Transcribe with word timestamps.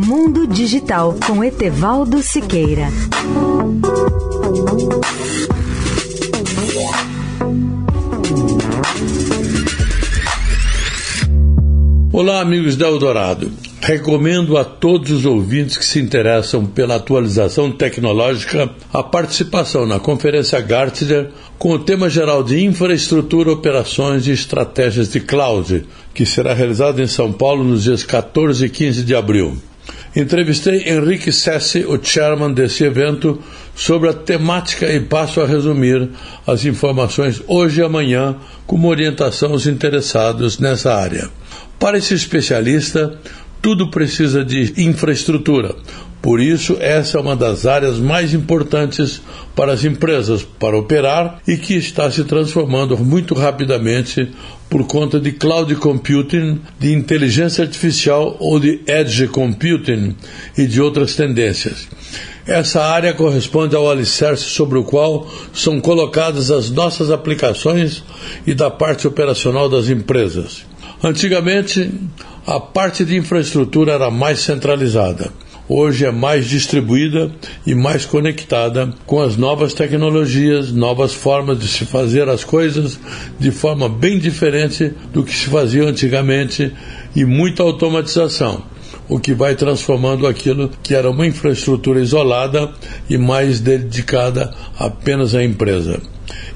Mundo 0.00 0.46
Digital 0.46 1.16
com 1.26 1.42
Etevaldo 1.42 2.22
Siqueira. 2.22 2.86
Olá, 12.12 12.40
amigos 12.40 12.76
da 12.76 12.86
Eldorado. 12.86 13.50
Recomendo 13.80 14.56
a 14.56 14.64
todos 14.64 15.10
os 15.10 15.26
ouvintes 15.26 15.76
que 15.76 15.84
se 15.84 15.98
interessam 15.98 16.64
pela 16.64 16.94
atualização 16.94 17.72
tecnológica 17.72 18.70
a 18.92 19.02
participação 19.02 19.84
na 19.84 19.98
Conferência 19.98 20.60
Gartner 20.60 21.30
com 21.58 21.72
o 21.72 21.78
tema 21.80 22.08
geral 22.08 22.44
de 22.44 22.64
Infraestrutura, 22.64 23.50
Operações 23.50 24.28
e 24.28 24.30
Estratégias 24.30 25.10
de 25.10 25.18
Cloud, 25.18 25.84
que 26.14 26.24
será 26.24 26.54
realizada 26.54 27.02
em 27.02 27.08
São 27.08 27.32
Paulo 27.32 27.64
nos 27.64 27.82
dias 27.82 28.04
14 28.04 28.64
e 28.64 28.70
15 28.70 29.02
de 29.02 29.16
abril. 29.16 29.58
Entrevistei 30.16 30.88
Henrique 30.88 31.30
Sessi, 31.30 31.84
o 31.86 32.02
chairman 32.02 32.52
desse 32.52 32.84
evento, 32.84 33.42
sobre 33.74 34.08
a 34.08 34.12
temática 34.12 34.90
e 34.90 35.00
passo 35.00 35.40
a 35.40 35.46
resumir 35.46 36.08
as 36.46 36.64
informações 36.64 37.42
hoje 37.46 37.80
e 37.80 37.84
amanhã 37.84 38.36
como 38.66 38.88
orientação 38.88 39.52
aos 39.52 39.66
interessados 39.66 40.58
nessa 40.58 40.94
área. 40.94 41.28
Para 41.78 41.98
esse 41.98 42.14
especialista, 42.14 43.18
tudo 43.60 43.90
precisa 43.90 44.44
de 44.44 44.74
infraestrutura. 44.78 45.74
Por 46.20 46.40
isso, 46.40 46.76
essa 46.80 47.16
é 47.16 47.20
uma 47.20 47.36
das 47.36 47.64
áreas 47.64 47.98
mais 47.98 48.34
importantes 48.34 49.22
para 49.54 49.72
as 49.72 49.84
empresas 49.84 50.42
para 50.42 50.76
operar 50.76 51.40
e 51.46 51.56
que 51.56 51.74
está 51.74 52.10
se 52.10 52.24
transformando 52.24 52.98
muito 52.98 53.34
rapidamente 53.34 54.28
por 54.68 54.86
conta 54.86 55.20
de 55.20 55.32
cloud 55.32 55.74
computing, 55.76 56.60
de 56.78 56.92
inteligência 56.92 57.64
artificial 57.64 58.36
ou 58.40 58.58
de 58.58 58.80
edge 58.86 59.28
computing 59.28 60.16
e 60.56 60.66
de 60.66 60.80
outras 60.80 61.14
tendências. 61.14 61.88
Essa 62.46 62.82
área 62.82 63.12
corresponde 63.14 63.76
ao 63.76 63.90
alicerce 63.90 64.44
sobre 64.44 64.78
o 64.78 64.84
qual 64.84 65.28
são 65.52 65.80
colocadas 65.80 66.50
as 66.50 66.70
nossas 66.70 67.10
aplicações 67.10 68.02
e 68.46 68.54
da 68.54 68.70
parte 68.70 69.06
operacional 69.06 69.68
das 69.68 69.88
empresas. 69.88 70.64
Antigamente, 71.02 71.90
a 72.46 72.58
parte 72.58 73.04
de 73.04 73.16
infraestrutura 73.16 73.92
era 73.92 74.10
mais 74.10 74.40
centralizada. 74.40 75.30
Hoje 75.70 76.06
é 76.06 76.10
mais 76.10 76.46
distribuída 76.46 77.30
e 77.66 77.74
mais 77.74 78.06
conectada 78.06 78.94
com 79.04 79.20
as 79.20 79.36
novas 79.36 79.74
tecnologias, 79.74 80.72
novas 80.72 81.12
formas 81.12 81.58
de 81.58 81.68
se 81.68 81.84
fazer 81.84 82.26
as 82.26 82.42
coisas 82.42 82.98
de 83.38 83.50
forma 83.50 83.86
bem 83.86 84.18
diferente 84.18 84.94
do 85.12 85.22
que 85.22 85.34
se 85.34 85.46
fazia 85.46 85.84
antigamente 85.84 86.72
e 87.14 87.24
muita 87.26 87.62
automatização 87.62 88.62
o 89.08 89.18
que 89.18 89.32
vai 89.32 89.54
transformando 89.54 90.26
aquilo 90.26 90.70
que 90.82 90.94
era 90.94 91.10
uma 91.10 91.26
infraestrutura 91.26 92.00
isolada 92.00 92.70
e 93.08 93.16
mais 93.16 93.58
dedicada 93.60 94.54
apenas 94.78 95.34
à 95.34 95.42
empresa. 95.42 96.00